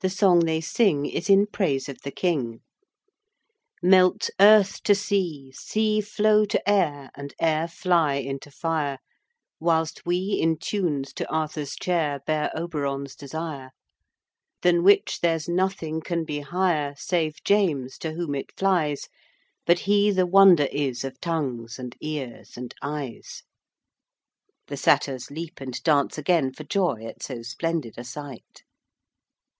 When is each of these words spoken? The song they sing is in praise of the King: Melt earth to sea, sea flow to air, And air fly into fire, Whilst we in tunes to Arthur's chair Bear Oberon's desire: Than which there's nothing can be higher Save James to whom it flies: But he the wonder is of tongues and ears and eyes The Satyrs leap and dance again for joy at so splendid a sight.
The 0.00 0.08
song 0.08 0.40
they 0.46 0.62
sing 0.62 1.04
is 1.04 1.28
in 1.28 1.46
praise 1.46 1.86
of 1.90 1.98
the 2.00 2.10
King: 2.10 2.62
Melt 3.82 4.30
earth 4.40 4.82
to 4.84 4.94
sea, 4.94 5.52
sea 5.54 6.00
flow 6.00 6.46
to 6.46 6.66
air, 6.66 7.10
And 7.14 7.34
air 7.38 7.68
fly 7.68 8.14
into 8.14 8.50
fire, 8.50 8.96
Whilst 9.58 10.06
we 10.06 10.38
in 10.40 10.56
tunes 10.56 11.12
to 11.12 11.28
Arthur's 11.30 11.76
chair 11.76 12.20
Bear 12.24 12.50
Oberon's 12.56 13.14
desire: 13.14 13.72
Than 14.62 14.82
which 14.82 15.20
there's 15.20 15.46
nothing 15.46 16.00
can 16.00 16.24
be 16.24 16.40
higher 16.40 16.94
Save 16.96 17.36
James 17.44 17.98
to 17.98 18.12
whom 18.14 18.34
it 18.34 18.56
flies: 18.56 19.10
But 19.66 19.80
he 19.80 20.10
the 20.10 20.24
wonder 20.24 20.68
is 20.72 21.04
of 21.04 21.20
tongues 21.20 21.78
and 21.78 21.94
ears 22.00 22.56
and 22.56 22.72
eyes 22.80 23.42
The 24.68 24.78
Satyrs 24.78 25.30
leap 25.30 25.60
and 25.60 25.74
dance 25.82 26.16
again 26.16 26.54
for 26.54 26.64
joy 26.64 27.04
at 27.04 27.22
so 27.22 27.42
splendid 27.42 27.98
a 27.98 28.04
sight. 28.04 28.62